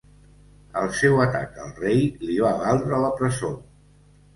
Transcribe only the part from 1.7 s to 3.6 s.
rei li va valdre la presó.